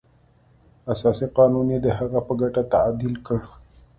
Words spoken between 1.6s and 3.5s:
یې د هغه په ګټه تعدیل کړ.